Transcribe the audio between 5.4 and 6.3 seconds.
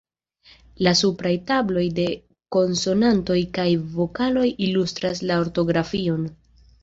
ortografion.